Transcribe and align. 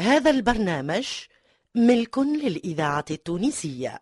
هذا 0.00 0.30
البرنامج 0.30 1.06
ملك 1.74 2.18
للإذاعة 2.18 3.04
التونسية. 3.10 3.98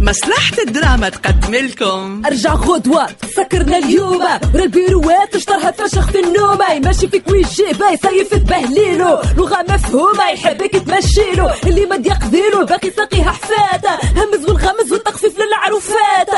مصلحة 0.00 0.62
الدراما 0.66 1.08
تقدم 1.08 1.54
لكم. 1.54 2.22
أرجع 2.26 2.54
غدوة 2.54 3.06
سكرنا 3.36 3.78
اليوم. 3.78 4.16
ورا 4.16 4.64
البيروات 4.64 5.34
اشطرها 5.34 5.70
فشخ 5.70 6.10
في 6.10 6.20
النوم. 6.20 6.58
ماشي 6.84 7.08
فيك 7.08 7.28
ويجيب 7.28 7.82
يصيف 7.92 8.34
تبهليلو. 8.34 9.22
لغة 9.36 9.62
مفهومة 9.62 10.30
يحبك 10.30 10.70
تمشيلو. 10.70 11.50
اللي 11.66 11.86
ما 11.86 11.96
يقضيلو 11.96 12.66
باقي 12.66 12.90
ساقيها 12.90 13.30
حفاتة 13.30 14.22
همز 14.22 14.48
والغمز 14.48 14.92
والتخفيف 14.92 15.38
للعروفات 15.38 16.28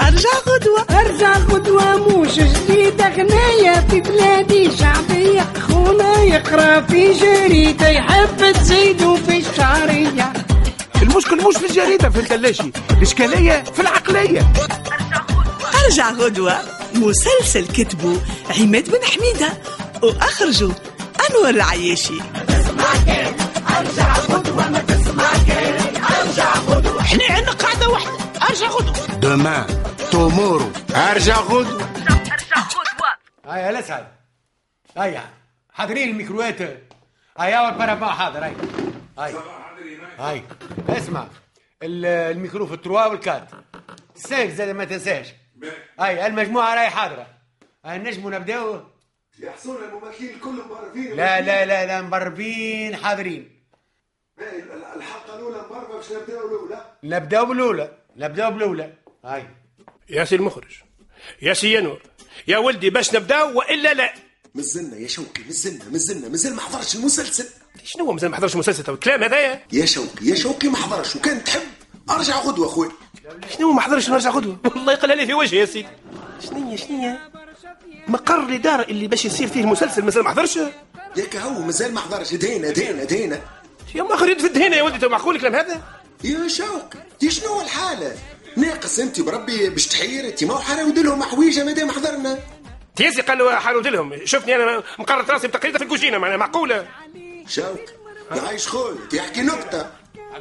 أرجع 0.00 0.30
غدوة 0.48 1.00
أرجع 1.00 1.38
غدوة 1.38 1.96
موش 1.96 2.38
جديدة 2.92 3.08
غنية 3.08 3.86
في 3.90 4.00
بلادي 4.00 4.76
شعبية 4.76 5.52
خونا 5.68 6.22
يقرأ 6.22 6.80
في 6.80 7.12
جريدة 7.12 7.88
يحب 7.88 8.52
تزيدو 8.52 9.16
في 9.16 9.36
الشعرية. 9.36 10.32
المشكل 11.02 11.36
مش 11.36 11.56
في 11.56 11.66
الجريدة 11.66 12.10
في 12.10 12.20
الكلاشي 12.20 12.70
الإشكالية 12.90 13.64
في 13.74 13.82
العقلية. 13.82 14.52
أرجع 15.84 16.10
غدوة 16.10 16.58
مسلسل 16.94 17.66
كتبه 17.66 18.20
عماد 18.60 18.88
بن 18.90 19.04
حميدة 19.04 19.52
وأخرجه 20.02 20.70
أنور 21.30 21.50
العياشي. 21.50 22.18
إحنا 27.00 27.24
عندنا 27.30 27.52
قاعدة 27.52 27.88
واحدة 27.88 28.10
أرجع 28.50 28.70
غدوة. 28.70 29.06
دومان 29.20 29.66
تومورو 30.10 30.66
أرجع 30.94 31.40
غدوة. 31.40 31.92
هيا 33.52 33.70
الاسعد 33.70 34.06
هيا. 34.96 35.30
حاضرين 35.72 36.08
الميكروات 36.08 36.60
هيا 37.38 37.60
والبارابا 37.60 38.06
حاضر 38.06 38.44
هيا. 38.44 38.56
هيا. 39.18 39.42
هيا 40.18 40.44
اسمع 40.88 41.26
ال- 41.82 42.06
الميكرو 42.06 42.66
في 42.66 42.74
التروا 42.74 43.06
والكات. 43.06 43.48
السيف 44.16 44.54
زاد 44.54 44.68
ما 44.68 44.84
تنساش. 44.84 45.32
هيا 46.00 46.26
المجموعة 46.26 46.74
راهي 46.74 46.90
حاضرة. 46.90 47.26
هيا 47.84 47.98
نجموا 47.98 48.30
نبدأو. 48.30 48.80
يحصل 49.38 49.84
الممثلين 49.84 50.38
كلهم 50.38 50.70
مبرفين 50.70 51.16
لا 51.16 51.40
لا 51.40 51.64
لا 51.64 51.86
لا 51.86 52.02
مبربين 52.02 52.96
حاضرين. 52.96 53.62
الحلقة 54.96 55.34
الأولى 55.38 55.58
مبرفه 55.70 55.96
باش 55.96 56.12
نبدأو 56.12 56.46
الأولى؟ 56.46 56.84
نبدأو 57.04 57.46
بالأولى. 57.46 57.92
نبدأو 58.16 58.50
بالأولى. 58.50 58.92
هاي. 59.24 59.46
يا 60.08 60.24
سي 60.24 60.36
المخرج 60.36 60.82
يا 61.42 61.54
سي 61.54 61.74
ينور 61.74 62.02
يا 62.48 62.58
ولدي 62.58 62.90
باش 62.90 63.14
نبداو 63.14 63.58
وإلا 63.58 63.94
لا. 63.94 64.14
مازلنا 64.54 64.96
يا 64.96 65.08
شوقي 65.08 65.42
مازلنا 65.46 65.84
مازلنا 65.92 66.28
مازال 66.28 66.54
ما 66.54 66.60
حضرش 66.60 66.94
المسلسل. 66.94 67.46
شنو 67.84 68.04
هو 68.04 68.12
مازال 68.12 68.30
ما 68.30 68.36
حضرش 68.36 68.56
مسلسل 68.56 68.82
تو 68.82 68.94
الكلام 68.94 69.22
هذايا. 69.22 69.62
يا 69.72 69.86
شوقي 69.86 70.26
يا 70.26 70.34
شوقي 70.34 70.68
ما 70.68 70.76
حضرش 70.76 71.16
وكان 71.16 71.44
تحب. 71.44 71.60
أرجع 72.10 72.40
غدوة 72.40 72.68
خويا 72.68 72.90
شنو 73.58 73.72
ما 73.72 73.80
حضرش 73.80 74.08
نرجع 74.10 74.30
غدوة؟ 74.30 74.58
والله 74.64 74.92
يقلها 74.92 75.16
لي 75.16 75.26
في 75.26 75.34
وجهي 75.34 75.60
يا 75.60 75.64
سيدي. 75.64 75.88
شنية 76.50 76.76
شنية 76.76 77.30
مقر 78.08 78.40
الإدارة 78.40 78.82
اللي 78.82 79.08
باش 79.08 79.24
يصير 79.24 79.48
فيه 79.48 79.60
المسلسل 79.60 80.02
مازال 80.02 80.22
ما 80.22 80.30
حضرش؟ 80.30 80.56
ياك 81.16 81.36
هو 81.36 81.60
مازال 81.62 81.94
ما 81.94 82.00
حضرش. 82.00 82.34
دينا 82.34 82.70
دينا 82.70 83.04
دينا. 83.04 83.40
يا 83.94 84.02
مؤخر 84.02 84.28
يدفد 84.28 84.58
هنا 84.58 84.76
يا 84.76 84.82
ولدي 84.82 84.98
تو 84.98 85.08
معقول 85.08 85.36
الكلام 85.36 85.54
هذا؟ 85.54 85.82
يا 86.24 86.48
شوقي 86.48 86.98
يا 87.22 87.30
شنو 87.30 87.48
هو 87.48 87.60
الحالة؟ 87.60 88.16
ناقص 88.56 88.98
انت 88.98 89.20
بربي 89.20 89.70
باش 89.70 89.86
تحير 89.86 90.24
انت 90.24 90.44
ما 90.44 90.58
حراود 90.58 90.98
لهم 90.98 91.22
حويجة 91.22 91.64
مادام 91.64 91.90
حضرنا. 91.90 92.38
تيزي 92.96 93.22
قال 93.22 93.38
له 93.38 93.56
حارود 93.56 93.86
لهم 93.86 94.26
شفتني 94.26 94.56
أنا 94.56 94.82
مقرط 94.98 95.30
راسي 95.30 95.48
بتقريده 95.48 95.78
في 95.78 95.84
الكوجينة 95.84 96.18
معناها 96.18 96.36
معقولة. 96.36 96.88
شوقي 97.48 97.86
عايش 98.30 98.68
خويا 98.68 98.94
تحكي 99.10 99.42
نكتة. 99.42 99.86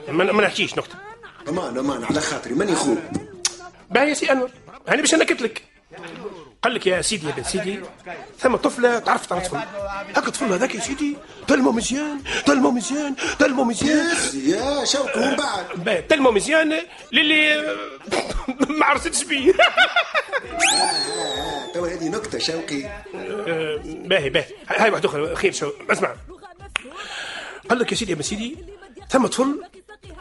ما, 0.07 0.43
نحكيش 0.43 0.77
نكتة. 0.77 0.95
أمان 1.49 1.77
أمان 1.77 2.03
على 2.03 2.21
خاطري 2.21 2.53
ماني 2.53 2.75
خوك 2.75 2.97
باهي 3.89 4.09
يا 4.09 4.13
سي 4.13 4.31
أنور. 4.31 4.49
هاني 4.87 5.01
باش 5.01 5.15
نكت 5.15 5.41
لك. 5.41 5.61
قال 6.63 6.73
لك 6.73 6.87
يا 6.87 7.01
سيدي 7.01 7.27
يا 7.27 7.31
بن 7.31 7.43
سيدي 7.43 7.79
ثم 8.39 8.55
طفلة 8.55 8.99
تعرفت 8.99 9.31
على 9.31 9.41
طفل 9.41 9.57
هاك 10.15 10.27
الطفل 10.27 10.53
هذاك 10.53 10.75
يا 10.75 10.79
سيدي 10.79 11.17
تلمو 11.47 11.71
مزيان 11.71 12.21
تلمو 12.45 12.71
مزيان 12.71 13.15
تلمو 13.39 13.63
مزيان. 13.63 14.07
يا 14.33 14.85
شوقي 14.85 15.21
ومن 15.21 15.35
بعد؟ 15.83 16.07
تلمو 16.07 16.31
مزيان 16.31 16.73
للي 17.11 17.61
ما 18.79 18.85
عرفتش 18.85 19.23
بيه. 19.23 19.53
آه، 20.73 21.73
توا 21.73 21.87
هذه 21.87 22.09
نكتة 22.09 22.39
شوقي. 22.39 22.85
آه، 23.15 23.81
باهي 23.85 24.29
باهي 24.29 24.45
هاي 24.67 24.89
واحد 24.89 25.05
أخرى 25.05 25.35
خير 25.35 25.51
شو 25.51 25.71
اسمع. 25.89 26.15
قال 27.69 27.79
لك 27.79 27.91
يا 27.91 27.97
سيدي 27.97 28.11
يا 28.11 28.15
بن 28.15 28.23
سيدي 28.23 28.57
ثم 29.09 29.27
طفل 29.27 29.63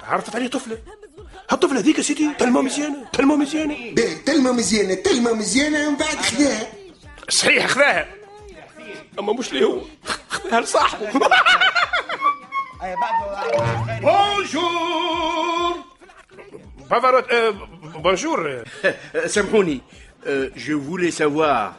عرفت 0.02 0.34
عليه 0.36 0.48
طفلة. 0.48 0.78
هالطفله 1.50 1.78
هذيك 1.80 2.00
سيدي. 2.00 2.30
تلمو 2.38 2.62
مزيانة 2.62 3.04
تلمو 3.12 3.36
مزيانة. 3.36 3.94
باهي 3.94 4.14
تلمه 4.14 4.52
مزيانة 4.52 4.94
تلمه 4.94 5.32
مزيانة 5.32 5.88
ومن 5.88 5.96
بعد 5.96 6.16
خداها 6.16 6.66
صحيح 7.28 7.66
خذاها. 7.66 8.08
أما 9.18 9.32
مش 9.32 9.52
ليه 9.52 9.64
هو. 9.64 9.80
خذاها 10.28 10.60
لصاحبه. 10.60 11.12
بعد 12.80 14.00
بونجور 14.02 15.74
بافاروت 16.90 17.30
آه، 17.30 17.50
بونجور. 17.94 18.64
سامحوني. 19.26 19.80
جو 20.56 20.80
فولي 20.80 21.10
سافوار 21.10 21.72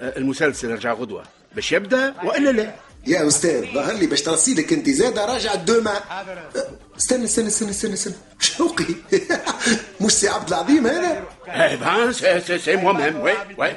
المسلسل 0.00 0.70
رجع 0.72 0.92
غدوة. 0.92 1.22
باش 1.54 1.72
يبدأ 1.72 2.14
وإلا 2.24 2.50
لا؟ 2.50 2.74
يا 3.06 3.26
أستاذ 3.26 3.66
ظهر 3.74 3.92
لي 3.92 4.06
باش 4.06 4.22
ترصيدك 4.22 4.72
أنت. 4.72 4.90
زاده 4.90 5.24
راجع 5.24 5.54
الدوما. 5.54 6.00
استنى 6.98 7.24
استنى 7.24 7.46
استنى 7.48 7.70
استنى 7.70 7.94
استنى. 7.94 8.14
شوقي. 8.40 8.84
مش 10.00 10.12
سي 10.12 10.28
عبد 10.28 10.48
العظيم 10.48 10.86
هذا؟ 10.86 11.24
إيه 11.48 11.76
بان 11.76 12.12
سي 12.12 12.58
سي 12.58 12.76
مهم. 12.76 13.20
oui 13.20 13.32
oui. 13.58 13.72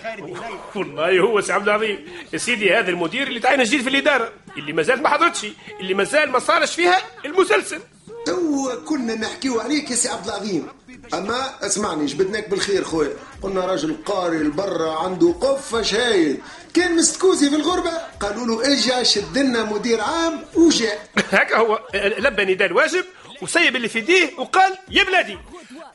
والله 0.75 1.19
هو 1.19 1.41
سي 1.41 1.53
عبد 1.53 1.67
العظيم. 1.67 2.05
يا 2.33 2.37
سيدي 2.37 2.73
هذا 2.75 2.89
المدير 2.89 3.27
اللي 3.27 3.39
تعين 3.39 3.63
جديد 3.63 3.81
في 3.81 3.89
الإدارة 3.89 4.31
اللي 4.57 4.73
مازال 4.73 5.01
ما 5.01 5.09
حضرتش 5.09 5.45
اللي 5.79 5.93
مازال 5.93 6.31
ما 6.31 6.39
صارش 6.39 6.75
فيها 6.75 7.01
المسلسل. 7.25 7.79
تو 8.25 8.69
كنا 8.85 9.15
نحكيو 9.15 9.59
عليك 9.59 9.91
يا 9.91 9.95
سي 9.95 10.09
عبد 10.09 10.25
العظيم. 10.27 10.67
أما 11.13 11.65
اسمعني 11.65 12.05
جبدناك 12.05 12.49
بالخير 12.49 12.83
خويا. 12.83 13.13
قلنا 13.41 13.65
راجل 13.65 13.95
قاري 14.05 14.37
لبرا 14.37 14.99
عنده 14.99 15.31
قفة 15.31 15.81
شايل 15.81 16.41
كان 16.73 16.95
مستكوزي 16.95 17.49
في 17.49 17.55
الغربة؟ 17.55 17.91
قالوا 18.19 18.45
له 18.45 18.73
إجا 18.73 19.03
شد 19.03 19.37
لنا 19.37 19.63
مدير 19.63 20.01
عام 20.01 20.43
وجاء. 20.55 21.09
هكا 21.31 21.57
هو 21.57 21.79
لبى 21.95 22.45
نداء 22.45 22.67
الواجب 22.67 23.05
وسيب 23.41 23.75
اللي 23.75 23.87
في 23.87 23.99
يديه 23.99 24.29
وقال 24.37 24.77
يا 24.89 25.03
بلادي. 25.03 25.37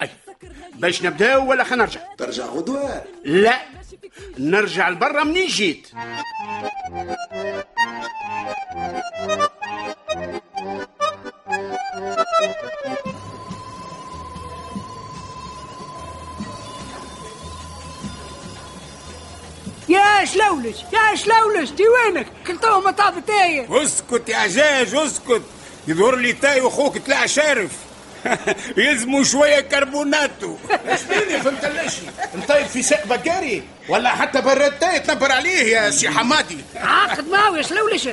أي. 0.02 0.10
باش 0.74 1.02
نبداو 1.02 1.50
ولا 1.50 1.64
خلينا 1.64 1.84
نرجع؟ 1.84 2.00
ترجع 2.18 2.44
غدوة؟ 2.44 3.04
لا 3.24 3.60
نرجع 4.38 4.88
لبرا 4.88 5.24
منين 5.24 5.46
جيت؟ 5.46 5.88
يا 19.88 20.24
شلولش 20.24 20.76
يا 20.92 21.14
شلولش 21.14 21.70
دي 21.70 21.84
وينك؟ 21.88 22.26
كلتهم 22.46 22.84
مطاب 22.84 23.26
تاية. 23.26 23.82
اسكت 23.84 24.28
يا 24.28 24.36
عجاج 24.36 24.94
اسكت. 24.94 25.42
يظهر 25.88 26.16
لي 26.16 26.32
تاي 26.32 26.60
وأخوك 26.60 26.98
طلع 26.98 27.26
شارف. 27.26 27.70
يلزموا 28.76 29.24
شوية 29.24 29.60
كربوناتو. 29.60 30.56
شبيني 31.00 31.40
في 31.42 31.48
الكلاشي 31.48 32.02
نطيب 32.34 32.66
في 32.66 32.82
ساق 32.82 33.06
بكاري. 33.06 33.62
ولا 33.88 34.10
حتى 34.10 34.40
براد 34.40 35.02
تنبر 35.02 35.32
عليه 35.32 35.76
يا 35.76 35.90
سي 35.90 36.08
حمادي. 36.10 36.58
عاقد 36.76 37.28
معه 37.28 37.56
يا 37.56 37.62
شلولش. 37.62 38.08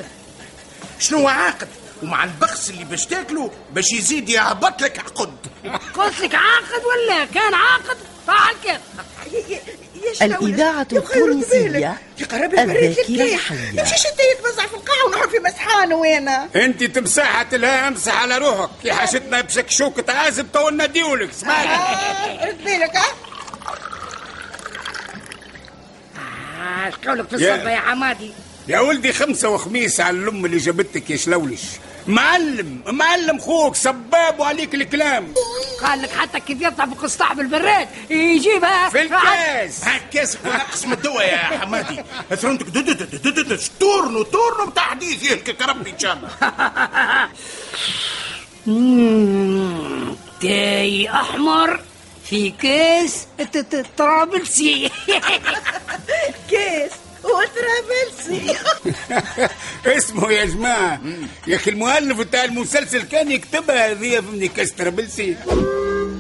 شنو 1.00 1.28
عاقد؟ 1.28 1.68
ومع 2.04 2.24
البخس 2.24 2.70
اللي 2.70 2.84
باش 2.84 3.06
تاكله 3.06 3.52
باش 3.74 3.92
يزيد 3.94 4.30
يهبط 4.30 4.82
لك 4.82 5.00
عقد. 5.00 5.34
قلت 5.96 6.20
لك 6.20 6.36
عاقد 6.36 6.84
ولا 6.86 7.26
كان 7.26 7.54
عاقد 7.54 7.98
فعل 8.28 8.56
كيف؟ 8.64 8.80
الإذاعة 10.22 10.82
التونسية 10.82 11.98
الذاكرة 12.22 12.64
الحية 13.34 13.82
مشيش 13.82 14.06
انت 14.08 14.20
يتوزع 14.40 14.68
في 14.68 14.74
القاعة 14.74 15.06
ونروح 15.06 15.26
في 15.28 15.40
مسحان 15.40 15.94
وأنا 15.94 16.50
أنت 16.56 16.84
تمساحة 16.84 17.46
لها 17.52 17.88
أمسح 17.88 18.22
على 18.22 18.38
روحك. 18.38 18.70
كي 18.84 18.94
حاجتنا 18.94 19.42
بشكشوكة 19.42 20.14
عازب 20.14 20.52
تو 20.54 20.70
نديولك 20.70 21.30
اسمعني 21.30 21.70
رد 22.46 22.64
بالك 22.64 22.96
ها 22.96 23.06
آه، 26.18 26.86
إيش 26.86 26.96
قولك 27.08 27.28
في 27.30 27.44
يا- 27.44 27.56
الصبة 27.56 27.70
يا 27.72 27.80
حمادي 27.80 28.32
يا 28.68 28.80
ولدي 28.80 29.14
خمسة 29.14 29.50
وخميس 29.50 30.00
على 30.02 30.18
الأم 30.18 30.46
اللي 30.46 30.58
جابتك 30.58 31.10
يا 31.10 31.18
شلولش. 31.18 31.62
معلم 32.08 32.82
معلم 32.88 33.40
خوك 33.40 33.76
سباب 33.76 34.40
وعليك 34.40 34.76
الكلام. 34.76 35.34
قال 35.84 36.02
لك 36.02 36.10
حتى 36.12 36.40
كيف 36.40 36.62
يطلع 36.62 36.86
في 36.86 36.92
قسطاع 36.96 37.34
بالبراد. 37.34 37.88
يجيبها. 38.10 38.90
في 38.90 39.02
الكاس. 39.02 39.84
هالكاس 39.84 40.38
نقص 40.46 40.86
من 40.86 40.94
الدواء 40.94 41.28
يا 41.28 41.38
حمادي. 41.38 42.04
ثرنتك 42.36 42.66
تورنو 43.80 44.24
تورنو 44.24 44.66
بتاع 44.72 44.84
حديث 44.84 45.24
يهلكك 45.24 45.62
ربي 45.62 45.90
ان 45.90 46.00
شاء 46.00 46.14
الله 48.68 50.16
تاي 50.42 51.10
أحمر 51.10 51.80
في 52.30 52.50
كاس 52.50 53.28
طرابلسي 53.98 54.90
كاس. 56.52 56.92
وطرابلسي 57.24 58.56
اسمه 59.98 60.32
يا 60.32 60.46
جماعة. 60.46 61.02
يا 61.48 61.56
أخي 61.56 61.72
المؤلف 61.72 62.18
بتاع 62.20 62.44
المسلسل 62.44 63.02
كان 63.04 63.32
يكتبها 63.32 63.92
هذه 63.92 64.22
في 64.40 64.48
كاس 64.48 64.72
طرابلسي 64.72 65.36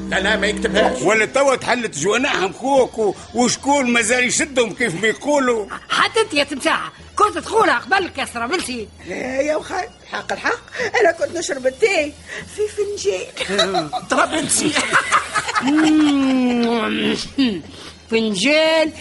لا 0.10 0.20
لا 0.20 0.36
ما 0.38 0.48
يكتبهاش. 0.48 1.02
ولا 1.02 1.26
توا 1.26 1.56
تحلت 1.56 1.98
جوانحهم 1.98 2.54
خوك 2.54 3.16
وشكون 3.34 3.90
مازال 3.94 4.24
يشدهم 4.28 4.74
كيف 4.74 4.96
بيقولوا. 5.02 5.66
حتى 5.90 6.22
أنت 6.22 6.34
يا 6.34 6.44
تمساحه 6.44 6.94
كنت 7.16 7.38
تقولها 7.38 7.78
قبل 7.80 8.08
كاس 8.10 8.30
طرابلسي 8.30 8.88
لا 9.08 9.42
يا 9.42 9.56
وخي 9.56 9.84
حق 10.12 10.32
الحق. 10.34 10.60
أنا 11.02 11.12
كنت 11.12 11.38
نشرب 11.38 11.68
التاي 11.68 12.14
في 12.56 12.62
فنجان. 12.68 13.90
طرابلسي 14.12 14.72
فنجان 18.12 18.92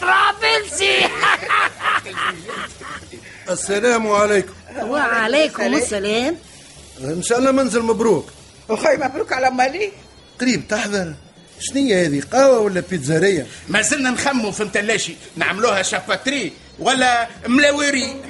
طرابلسي 0.00 0.98
السلام 3.50 4.08
عليكم. 4.12 4.52
وعليكم 4.80 5.74
السلام. 5.74 6.36
إن 7.00 7.22
شاء 7.22 7.38
الله 7.38 7.50
منزل 7.50 7.82
مبروك. 7.82 8.30
وخي 8.68 8.96
مبروك 8.96 9.32
على 9.32 9.50
مالي. 9.50 9.92
قريب 10.40 10.68
تحضر. 10.68 11.14
شنية 11.60 12.06
هذه 12.06 12.22
قهوة 12.32 12.58
ولا 12.58 12.80
بيتزارية؟ 12.90 13.46
ما 13.68 13.82
زلنا 13.82 14.10
نخموا 14.10 14.50
في 14.50 14.64
متلاشي 14.64 15.14
نعملوها 15.36 15.82
شاباتري 15.82 16.52
ولا 16.78 17.28
ملاوري 17.46 18.20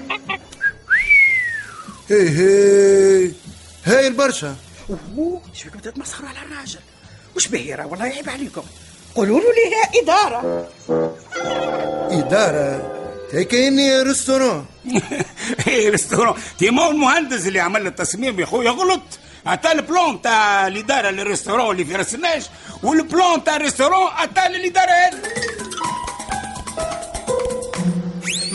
هي 2.11 2.29
هي. 2.29 3.31
هاي 3.85 4.07
البرشا. 4.07 4.57
أوه 4.91 5.43
شبيك 5.55 5.77
بدات 5.77 5.97
تمسخروا 5.97 6.29
على 6.29 6.39
الراجل. 6.39 6.81
وش 7.37 7.49
بهيرة؟ 7.49 7.87
والله 7.87 8.07
يعيب 8.07 8.29
عليكم. 8.31 8.63
قولوا 9.15 9.41
له 9.41 9.47
ليها 9.53 10.03
إدارة. 10.03 10.69
إدارة؟ 12.11 12.95
هي 13.33 13.45
كأني 13.45 14.03
ريستوران 14.03 14.65
إيه 15.69 15.91
ريستوران 15.91 16.35
تيمون 16.59 16.87
المهندس 16.87 17.47
اللي 17.47 17.61
عمل 17.61 17.87
التصميم 17.87 18.41
يا 18.41 18.47
خويا 18.47 18.71
غلط. 18.71 19.01
عطى 19.47 19.73
البلون 19.73 20.23
تاع 20.23 20.67
الإدارة 20.67 21.11
للريستوران 21.11 21.71
اللي 21.71 21.85
في 21.85 21.95
رأس 21.95 22.15
الناس 22.15 22.51
والبلون 22.83 23.45
تاع 23.45 23.57
الريستوران 23.57 24.07
عطى 24.07 24.49
للإدارة 24.49 24.91
هذه. 24.91 25.19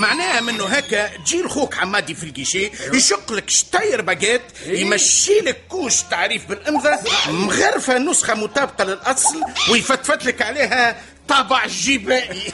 معناها 0.04 0.42
منه 0.42 0.66
هكا 0.66 1.08
تجي 1.08 1.42
لخوك 1.42 1.74
حمادي 1.74 2.16
في 2.16 2.24
الكيشي 2.24 2.72
يشق 2.94 3.34
لك 3.34 3.50
شتاير 3.50 4.02
باجيت 4.02 4.42
يمشي 4.66 5.40
لك 5.40 5.62
كوش 5.70 6.02
تعريف 6.02 6.50
بالامضه 6.50 7.00
مغرفة 7.28 7.98
نسخة 7.98 8.34
مطابقة 8.34 8.84
للأصل 8.84 9.42
ويفتفت 9.72 10.26
لك 10.26 10.42
عليها 10.42 11.02
طابع 11.28 11.66
جبائي 11.68 12.54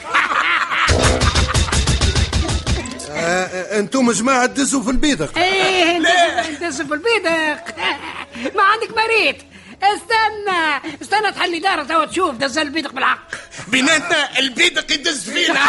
آه، 3.12 3.78
أنتم 3.78 4.12
جماعة 4.12 4.46
تدزوا 4.46 4.82
في 4.82 4.90
البيدق. 4.90 5.38
إيه 5.38 5.96
انت 5.96 6.06
انت 6.06 6.74
في 6.74 6.94
البيدق. 6.94 7.64
ما 8.56 8.62
عندك 8.62 8.96
مريض. 8.96 9.36
استنى 9.82 10.92
استنى 11.02 11.32
تحلي 11.32 11.58
دارة 11.58 11.82
توا 11.82 12.04
تشوف 12.04 12.34
دزل 12.34 12.62
البيدق 12.62 12.92
بالحق. 12.92 13.28
بيناتنا 13.68 14.38
البيدق 14.38 14.92
يدز 14.92 15.30
فينا. 15.30 15.60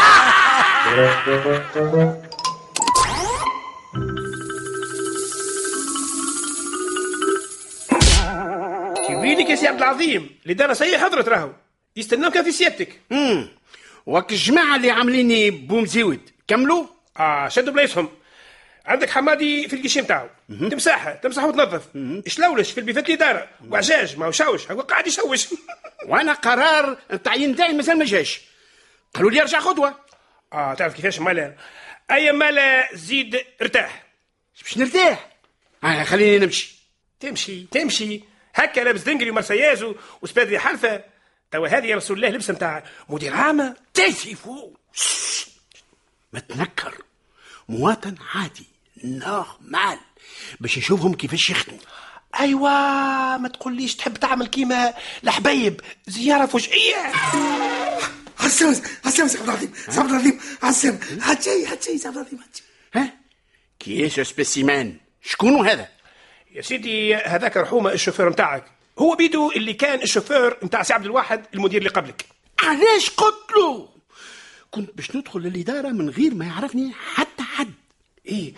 ويلك 9.09 9.49
يا 9.49 9.55
سي 9.55 9.67
عبد 9.67 9.77
العظيم 9.77 10.29
اللي 10.43 10.53
دار 10.53 10.73
سيء 10.73 10.97
حضرت 10.97 11.27
راهو. 11.27 11.49
يستناو 11.95 12.31
كان 12.31 12.43
في 12.43 12.51
سيادتك. 12.51 12.99
امم 13.11 13.47
وك 14.05 14.31
الجماعه 14.31 14.75
اللي 14.75 14.91
عامليني 14.91 15.51
بومزيود 15.51 16.19
كملوا؟ 16.47 16.85
آه 17.17 17.47
شدوا 17.47 17.73
بلايصهم. 17.73 18.09
عندك 18.85 19.09
حمادي 19.09 19.67
في 19.67 19.75
الكيشي 19.75 20.01
نتاعو 20.01 20.27
تمسحها 20.49 21.13
تمسح 21.13 21.43
وتنظف. 21.43 21.87
شلولش 22.27 22.71
في 22.71 22.79
البيفات 22.79 23.09
الاداره 23.09 23.49
وعجاج 23.69 24.17
ما 24.17 24.25
هو 24.25 24.57
هو 24.71 24.81
قاعد 24.81 25.07
يشوش. 25.07 25.47
وأنا 26.09 26.33
قرار 26.33 26.97
التعيين 27.13 27.55
تاعي 27.55 27.73
مازال 27.73 27.97
ما 27.97 28.05
جاش. 28.05 28.41
قالوا 29.13 29.31
لي 29.31 29.41
ارجع 29.41 29.59
خطوة. 29.59 29.95
آه 30.53 30.73
تعرف 30.73 30.93
كيفاش؟ 30.95 31.19
مالا 31.19 31.55
أي 32.11 32.31
مالا 32.31 32.95
زيد 32.95 33.41
ارتاح. 33.61 34.03
باش 34.63 34.77
نرتاح؟ 34.77 35.29
آه 35.83 36.03
خليني 36.03 36.45
نمشي. 36.45 36.75
تمشي 37.19 37.63
تمشي. 37.71 38.23
هكا 38.55 38.81
لابس 38.81 39.01
دنقري 39.01 39.29
ومرسياز 39.29 39.85
وسبادري 40.21 40.59
حلفة. 40.59 41.03
توا 41.51 41.67
هذه 41.67 41.85
يا 41.85 41.95
رسول 41.95 42.17
الله 42.17 42.29
لبسه 42.29 42.53
نتاع 42.53 42.83
مدير 43.09 43.33
عامه 43.35 43.75
تيسيفو 43.93 44.73
ما 46.33 46.39
تنكر 46.39 46.93
مواطن 47.69 48.15
عادي. 48.35 48.70
نورمال. 49.03 49.99
باش 50.59 50.77
نشوفهم 50.77 51.13
كيفاش 51.13 51.49
يخدموا. 51.49 51.79
أيوا 52.39 53.37
ما 53.37 53.47
تقوليش 53.47 53.95
تحب 53.95 54.13
تعمل 54.13 54.47
كيما 54.47 54.93
الحبايب. 55.23 55.81
زيارة 56.07 56.45
فجئيه 56.45 57.11
عسام 58.39 58.81
عسام 59.05 59.27
سي 59.27 59.37
عبد 59.37 59.49
العظيم 59.49 59.73
سي 59.89 59.99
عبد 59.99 60.09
العظيم 60.09 60.39
عسام. 60.63 60.99
هاتشي 61.21 61.65
هاتشي 61.65 61.97
سي 61.97 62.07
عبد 62.07 62.17
العظيم 62.17 62.39
هاتشي. 62.39 62.63
ها؟ 62.93 63.13
كياش 63.79 64.19
سبيسيمان. 64.19 64.97
شكون 65.21 65.67
هذا؟ 65.69 65.87
يا 66.51 66.61
سيدي 66.61 67.15
هذاك 67.15 67.57
رحومه 67.57 67.91
الشوفير 67.91 68.29
نتاعك 68.29 68.65
هو 68.99 69.15
بيدو 69.15 69.51
اللي 69.51 69.73
كان 69.73 70.01
الشوفير 70.01 70.57
نتاع 70.63 70.83
سي 70.83 70.93
عبد 70.93 71.05
الواحد 71.05 71.45
المدير 71.53 71.77
اللي 71.77 71.89
قبلك. 71.89 72.25
علاش 72.59 73.09
قلت 73.09 73.51
له؟ 73.57 73.89
كنت 74.71 74.89
باش 74.95 75.15
ندخل 75.15 75.39
للإدارة 75.39 75.89
من 75.89 76.09
غير 76.09 76.33
ما 76.33 76.45
يعرفني 76.45 76.93
حتى 77.13 77.43
حد. 77.43 77.73
إيه 78.25 78.53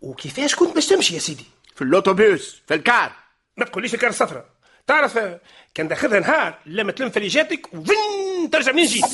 وكيفاش 0.00 0.54
كنت 0.54 0.74
باش 0.74 0.86
تمشي 0.86 1.14
يا 1.14 1.18
سيدي؟ 1.18 1.44
في 1.74 1.82
l'autobus 1.82 2.56
في 2.68 2.74
الكار. 2.74 3.12
ما 3.56 3.64
تقوليش 3.64 3.94
الكار 3.94 4.10
الصفراء 4.10 4.44
تعرف 4.86 5.18
كان 5.74 5.88
داخلها 5.88 6.20
نهار 6.20 6.58
لما 6.66 6.92
تلم 6.92 7.10
فليجاتك 7.10 7.74
وفن 7.74 8.50
ترجع 8.52 8.72
منين 8.72 8.86
جيت 8.86 9.04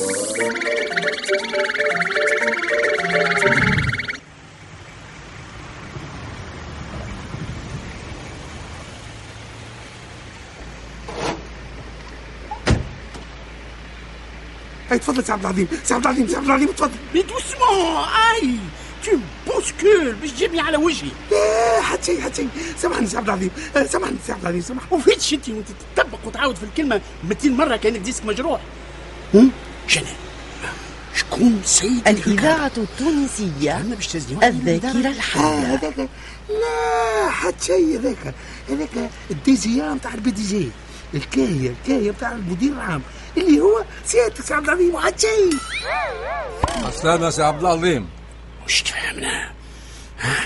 هاي 14.90 14.98
تفضل 14.98 15.24
سي 15.24 15.32
عبد 15.32 15.42
العظيم. 15.44 15.68
سي 15.84 15.94
عبد 15.94 16.06
العظيم 16.06 16.28
سي 16.28 16.36
عبد 16.36 16.46
العظيم 16.46 16.68
تفضل. 16.68 16.98
mais 17.14 17.22
doucement 17.22 18.04
اي 18.32 18.58
تو 19.04 19.18
باش 20.20 20.30
تجيبني 20.30 20.60
على 20.60 20.76
وجهي. 20.76 21.08
إيه، 21.32 21.80
هاتشي 21.92 22.20
هاتشي 22.20 22.46
سامحني 22.78 23.06
سي 23.06 23.16
عبد 23.16 23.26
العظيم. 23.28 23.50
آه، 23.76 23.86
سامحني 23.86 24.16
سي 24.26 24.32
عبد 24.32 24.42
العظيم 24.42 24.60
سامحني. 24.60 24.98
وفيتش 24.98 25.32
انت 25.34 25.48
وانت 25.48 25.68
تطبق 25.96 26.18
وتعاود 26.26 26.56
في 26.56 26.62
الكلمة 26.62 27.00
200 27.28 27.48
مرة 27.48 27.76
كأنك 27.76 27.98
disque 28.00 28.24
مجروح؟ 28.24 28.60
جنان 29.88 30.14
شكون 31.16 31.60
سيد 31.64 32.08
الإذاعة 32.08 32.70
التونسية 32.76 33.76
أنا 33.80 33.94
باش 33.94 34.06
تهزني 34.06 34.48
الذاكرة 34.48 35.08
آه، 35.08 35.12
الحية. 35.12 35.74
هذاك. 35.74 35.98
لا 36.48 37.30
هاتشي 37.40 37.98
هذاك. 37.98 38.34
هذاك. 38.70 39.10
ال 39.30 39.38
deuxième 39.38 39.98
تاع 39.98 40.14
ال 40.14 40.30
PDG 40.30 40.68
الكاية 41.14 41.70
الكاية 41.82 42.10
بتاع 42.10 42.32
المدير 42.32 42.72
العام. 42.72 43.02
اللي 43.36 43.60
هو 43.60 43.84
سيادة 44.06 44.42
سي 44.42 44.54
عبد 44.54 44.68
العظيم 44.68 44.94
وهاتشي 44.94 45.26
عسلامة 46.84 47.30
سي 47.30 47.42
عبد 47.42 47.60
العظيم. 47.60 48.08
وش 48.66 48.82
تفهمنا 48.82 49.52
ها؟ 50.20 50.44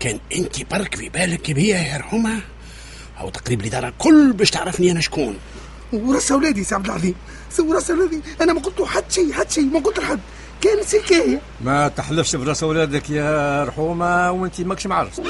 كان 0.00 0.20
انت 0.34 0.62
برك 0.70 0.94
في 0.94 1.08
بالك 1.08 1.50
بيا 1.50 1.78
يا 1.78 1.96
رحمة 1.96 2.40
أو 3.20 3.30
تقريب 3.30 3.60
الإدارة 3.60 3.88
الكل 3.88 4.32
باش 4.32 4.50
تعرفني 4.50 4.90
أنا 4.90 5.00
شكون. 5.00 5.38
ورث 5.92 6.32
أولادي 6.32 6.64
سي 6.64 6.74
عبد 6.74 6.86
العظيم. 6.86 7.14
ورث 7.58 7.90
أولادي. 7.90 8.20
أنا 8.40 8.52
ما 8.52 8.60
قلت 8.60 8.82
حد 8.82 9.12
شيء 9.12 9.32
حد 9.32 9.50
شيء. 9.50 9.64
ما 9.64 9.80
قلت 9.80 9.98
لحد. 9.98 10.20
كان 10.60 10.82
سكايه 10.82 11.40
ما 11.60 11.88
تحلفش 11.88 12.36
برأس 12.36 12.62
أولادك 12.62 13.10
يا 13.10 13.64
رحومة 13.64 14.30
وانت 14.30 14.60
ماكش 14.60 14.86
معرس. 14.86 15.20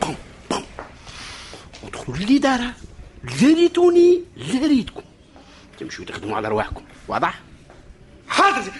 بوم 0.00 0.16
بوم 0.50 0.64
ودخلوا 1.82 2.16
للإدارة 2.16 2.72
لا 3.24 3.54
ريتوني 3.54 4.20
لا 4.36 4.66
ريتكم. 4.66 4.97
تمشوا 5.78 6.04
تخدموا 6.04 6.36
على 6.36 6.48
رواحكم. 6.48 6.82
واضح؟ 7.08 7.40
حاضر. 8.28 8.72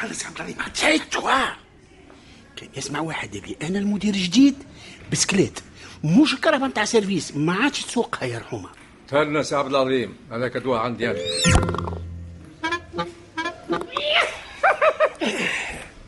خلص 0.00 0.22
يا 0.22 0.26
عبد 0.26 0.36
العظيم 0.36 0.56
كان 2.56 2.68
يسمع 2.76 3.00
واحد 3.00 3.34
يبي 3.34 3.56
أنا 3.62 3.78
المدير 3.78 4.14
الجديد 4.14 4.54
بسكليت. 5.12 5.60
مش 6.04 6.34
الكرهبة 6.34 6.66
نتاع 6.66 6.84
service 6.84 7.36
ما 7.36 7.52
عادش 7.52 7.82
تسوقها 7.82 8.26
يا 8.26 8.38
رحومة. 8.38 8.68
تهنى 9.08 9.42
سي 9.42 9.56
عبد 9.56 9.70
العظيم 9.70 10.16
هذاك 10.32 10.56
دواء 10.56 10.80
عندي 10.80 11.10
أنا 11.10 11.18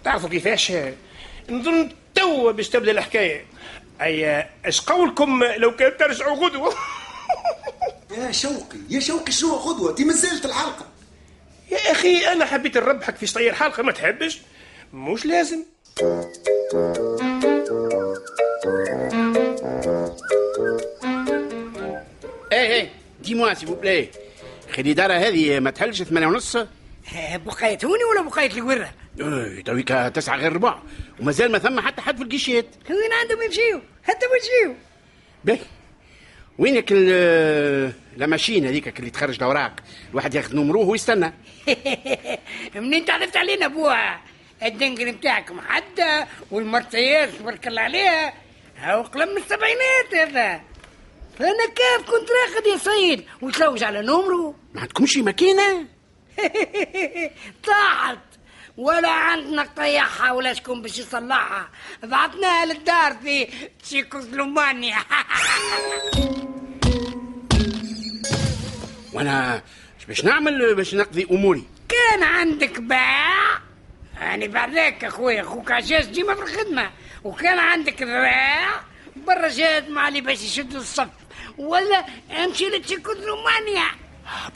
تعرفوا 0.05 0.29
كيفاش؟ 0.29 0.73
نظن 1.51 1.89
توا 2.15 2.53
باش 2.53 2.69
تبدأ 2.69 2.91
الحكاية. 2.91 3.45
أي 4.03 4.47
اش 4.65 4.81
قولكم 4.81 5.45
لو 5.45 5.77
كان 5.77 5.97
ترجعوا 5.97 6.37
غدوة؟ 6.47 6.75
يا 8.17 8.33
شوقي 8.33 8.79
يا 8.91 9.01
شوقي 9.01 9.33
شنو 9.33 9.55
غدوة؟ 9.55 9.95
دي 9.95 10.05
مازالت 10.05 10.45
الحلقة. 10.45 10.87
يا 11.71 11.93
أخي 11.93 12.27
أنا 12.27 12.45
حبيت 12.45 12.77
نربحك 12.79 13.17
في 13.17 13.27
شطير 13.27 13.55
حلقة 13.55 13.83
ما 13.83 13.93
تحبش؟ 13.93 14.41
مش 14.95 15.27
لازم. 15.27 15.63
إيه 22.53 22.73
إيه 22.73 22.91
dis-moi 23.23 23.35
s'il 23.35 23.55
te 23.55 23.67
plaît. 23.67 24.09
خلي 24.73 24.93
دارة 24.95 25.15
هذه 25.15 25.61
ما 25.61 25.71
تحلش 25.71 26.03
ثمانية 26.03 26.27
ونص. 26.27 26.57
بقيت 27.47 27.85
هوني 27.85 28.05
ولا 28.05 28.23
بقيت 28.31 28.55
الورة 28.57 28.91
إيه 29.21 29.65
تويكا 29.65 30.09
تسعة 30.09 30.37
غير 30.37 30.53
ربع. 30.53 30.79
ومازال 31.21 31.53
ما 31.53 31.59
ثم 31.59 31.81
حتى 31.81 32.01
حد 32.03 32.17
في 32.17 32.23
القيشات 32.23 32.67
وين 32.91 33.13
عندهم 33.23 33.43
يمشيو 33.43 33.81
حتى 34.05 34.27
ويمشيو 34.27 34.75
باهي 35.45 35.59
وينك 36.59 36.87
ال- 36.93 37.93
لا 38.17 38.27
ماشين 38.27 38.67
هذيك 38.67 38.99
اللي 38.99 39.11
تخرج 39.11 39.39
دوراك 39.39 39.83
الواحد 40.11 40.35
ياخذ 40.35 40.57
نمروه 40.57 40.89
ويستنى 40.89 41.33
منين 42.75 43.05
تعرفت 43.05 43.37
علينا 43.37 43.67
ابوها 43.67 44.21
الدنقل 44.63 45.09
نتاعك 45.09 45.51
محدة 45.51 46.27
والمرتياس 46.51 47.39
تبارك 47.39 47.67
الله 47.67 47.81
عليها. 47.83 48.35
هاو 48.79 49.03
قلم 49.03 49.29
من 49.29 49.37
السبعينات 49.43 50.15
هذا. 50.15 50.61
أنا 51.41 51.67
كيف 51.67 52.07
كنت 52.11 52.29
راقد 52.31 52.67
يا 52.67 52.77
سيد؟ 52.77 53.25
وتلوج 53.43 53.83
على 53.85 54.01
نمره. 54.03 54.55
ما 54.75 54.81
عندكمش 54.81 55.17
ماكينة؟ 55.17 55.87
طاحت 57.67 58.19
ولا 58.77 59.11
عندنا 59.11 59.67
طيحها 59.77 60.33
ولا 60.33 60.53
شكون 60.55 60.83
باش 60.83 60.99
يصلحها. 60.99 61.69
بعثناها 62.03 62.67
للدار 62.67 63.17
في 63.23 63.49
تشيكوسلومانيا 63.83 64.97
وأنا 69.17 69.63
اش 70.01 70.05
باش 70.05 70.25
نعمل 70.25 70.75
باش 70.75 70.95
نقضي 70.95 71.27
أموري. 71.31 71.65
كان 71.89 72.23
عندك 72.23 72.81
باع؟ 72.81 73.59
يعني 74.21 74.49
بعدك 74.49 75.05
أخويا 75.05 75.41
أخوك 75.43 75.73
عشاش 75.73 76.05
ديما 76.05 76.35
في 76.35 76.43
الخدمة. 76.43 76.91
وكان 77.25 77.59
عندك 77.59 78.03
ذراع 78.03 78.81
برا 79.27 79.49
جاد 79.49 79.89
مع 79.89 80.09
اللي 80.09 80.21
باش 80.21 80.43
يشدوا 80.43 80.81
الصف. 80.81 81.09
ولا 81.59 82.05
أمشي 82.45 82.69
لتشيكوسلومانيا 82.69 83.87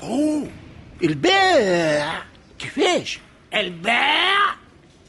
بون. 0.00 0.52
الباع. 1.02 2.23
كيفاش؟ 2.59 3.19
الباع 3.55 4.55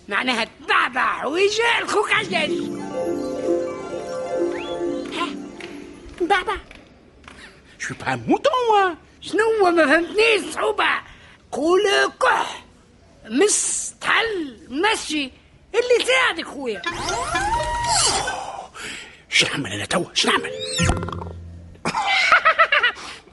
معناها 0.10 0.48
تبعبع 0.64 1.20
حويجه 1.20 1.80
الخوك 1.82 2.12
عشاش 2.12 2.52
بابا 6.22 6.58
شو 7.80 7.94
با 7.94 8.16
موتون 8.16 8.96
شنو 9.22 9.72
ما 9.72 9.86
فهمتنيش 9.86 10.54
صعوبة. 10.54 10.86
قول 11.52 11.82
كح 12.22 12.64
مس 13.30 13.94
تحل 14.02 14.58
مشي. 14.70 15.32
اللي 15.74 16.06
ساعدك 16.08 16.46
خويا. 16.48 16.82
شو 19.30 19.46
نعمل 19.48 19.72
أنا 19.72 19.86
توا؟ 19.86 20.06
شو 20.14 20.30
نعمل 20.30 20.52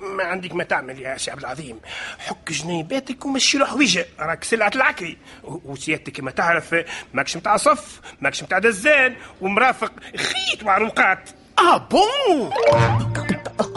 ما 0.16 0.25
عندك 0.25 0.54
ما 0.54 0.64
تعمل 0.64 0.99
يا 1.00 1.16
سي 1.16 1.30
عبد 1.30 1.40
العظيم. 1.40 1.80
حك 2.18 2.52
جنيباتك 2.52 3.25
ومشي 3.26 3.59
له 3.59 3.66
حويجه 3.66 4.07
راك 4.21 4.45
سلعة 4.45 4.71
العكري. 4.75 5.18
وسيادتك 5.45 6.12
كما 6.12 6.30
تعرف 6.30 6.75
ماكش 7.14 7.37
متاع 7.37 7.57
صف 7.57 8.00
ماكش 8.21 8.42
متاع 8.42 8.59
دزان 8.59 9.16
ومرافق 9.40 9.92
خيط 10.16 10.62
معروقات 10.62 11.30
آه 11.59 11.76
بون! 11.76 12.50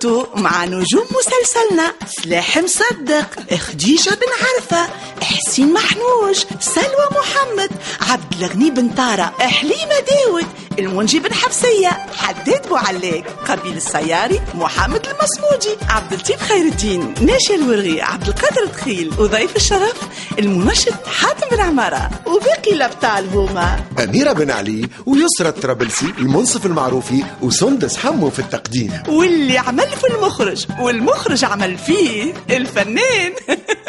كنتوا 0.00 0.26
مع 0.36 0.64
نجوم 0.64 1.04
مسلسلنا 1.18 1.92
سلاح 2.06 2.58
مصدق 2.58 3.54
خديجة 3.56 4.10
بن 4.10 4.26
عرفة 4.44 4.92
حسين 5.22 5.72
محنوج 5.72 6.44
سلوى 6.60 7.08
محمد 7.10 7.70
عبد 8.00 8.34
الغني 8.34 8.70
بن 8.70 8.88
طارة 8.88 9.34
حليمة 9.40 9.94
داود 10.08 10.46
المنجي 10.78 11.20
بن 11.20 11.34
حفصية 11.34 11.88
حداد 12.14 12.68
بوعلاق 12.68 13.24
قبيل 13.48 13.76
السياري 13.76 14.40
محمد 14.54 15.06
المصمودي 15.06 15.84
عبد 15.88 16.12
اللطيف 16.12 16.42
خير 16.42 16.66
الدين 16.66 17.14
ناشي 17.20 17.54
الورغي 17.54 18.02
عبد 18.02 18.28
القادر 18.28 18.64
دخيل 18.64 19.12
وضيف 19.18 19.56
الشرف 19.56 20.00
المنشط 20.38 21.06
حاتم 21.06 21.56
بن 21.56 21.60
عمارة 21.60 22.10
وباقي 22.26 22.72
الأبطال 22.72 23.28
هما. 23.28 23.80
أميرة 24.04 24.32
بن 24.32 24.50
علي 24.50 24.88
ويسرى 25.06 25.48
الطرابلسي 25.48 26.14
المنصف 26.18 26.66
المعروفي 26.66 27.24
وسندس 27.42 27.96
حمو 27.96 28.30
في 28.30 28.38
التقديم. 28.38 28.92
واللي 29.08 29.58
عمل 29.58 29.88
في 29.88 30.06
المخرج 30.14 30.66
والمخرج 30.80 31.44
عمل 31.44 31.78
فيه 31.78 32.34
الفنان. 32.50 33.32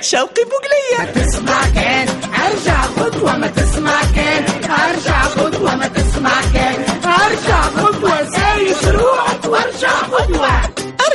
شوقي 0.00 0.44
بوقلية. 0.44 1.12
تسمع 1.12 1.62
كان 1.74 2.08
أرجع 2.46 2.82
خطوة 2.82 3.36
ما 3.36 3.46
تسمع 3.46 4.00
كان 4.16 4.44
أرجع 4.64 5.22
غدوة 5.22 5.74
ما 5.76 5.88
تسمع 5.88 6.40
كان 6.54 6.84
أرجع 7.04 7.62
غدوة 7.62 8.30
سايس 8.30 8.84
روحك 8.84 9.44
وأرجع 9.44 9.88
غدوة 9.88 10.48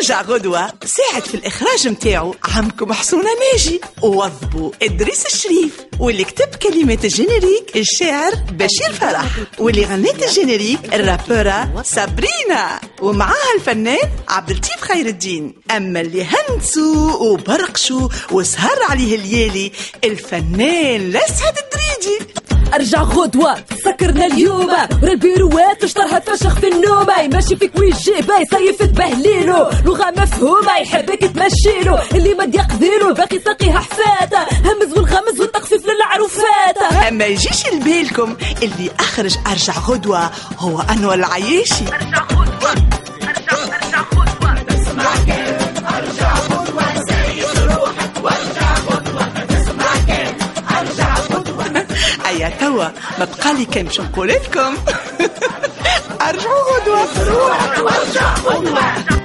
ارجع 0.03 0.21
غدوة 0.21 0.73
ساعد 0.85 1.23
في 1.23 1.35
الإخراج 1.35 1.87
متاعو. 1.87 2.35
عمكم 2.43 2.93
حسونة 2.93 3.29
ناجي 3.51 3.81
ووظبوا 4.01 4.71
إدريس 4.81 5.25
الشريف. 5.25 5.71
واللي 5.99 6.23
كتب 6.23 6.55
كلمات 6.55 7.05
ال 7.05 7.12
générique 7.12 7.77
الشاعر 7.77 8.33
بشير 8.35 8.93
فرح. 8.93 9.25
واللي 9.59 9.85
غنت 9.85 10.23
ال 10.23 10.30
générique 10.30 10.93
الرابورة 10.93 11.83
سابرينا. 11.83 12.79
ومعاها 13.01 13.53
الفنان 13.55 14.09
عبد 14.29 14.49
اللطيف 14.49 14.81
خير 14.81 15.05
الدين. 15.05 15.53
أما 15.71 16.01
اللي 16.01 16.25
هنسوا 16.25 17.11
وبرقشوا 17.13 18.09
وسهر 18.31 18.83
عليه 18.89 19.15
الليالي 19.15 19.71
الفنان 20.03 21.01
الأسعد 21.01 21.53
الدريدي 21.57 22.32
أرجع 22.75 23.01
غدوة 23.01 23.55
سكرنا 23.85 24.25
اليوم. 24.25 24.65
ورا 24.65 25.11
البيروات 25.11 25.83
اشطرها 25.83 26.19
فشخ 26.19 26.59
في 26.59 26.67
النوم. 26.67 27.07
ماشي 27.33 27.55
فيك 27.55 27.71
ويجيبه 27.79 28.37
يصيف 28.39 28.79
تبهليلو. 28.79 29.69
لغة 29.85 30.11
مفهومة. 30.17 30.77
يحبك 30.81 31.19
تمشيلو. 31.19 31.97
اللي 32.15 32.33
ما 32.33 32.43
يقديلو 32.43 33.13
باقي 33.13 33.39
ساقيها 33.39 33.79
حفاتة 33.79 34.41
همز 34.41 34.93
والغمز 34.97 35.39
والتخفيف 35.41 35.81
للعروفات 35.85 37.07
أما 37.07 37.25
يجيش 37.25 37.67
لبالكم 37.73 38.35
اللي 38.63 38.91
أخرج 38.99 39.37
أرجع 39.47 39.73
غدوة 39.73 40.31
هو 40.59 40.81
أنور 40.81 41.13
العياشي 41.13 41.85
أيا 41.85 42.52
توا 52.73 52.87
ما 53.19 53.25
بقالي 53.25 53.65
كان 53.65 53.85
باش 53.85 53.99
نقول 54.01 54.27
لكم. 54.27 54.77
ارجعوا 56.27 56.63
وارجع 57.81 58.35
خطوة 58.35 59.22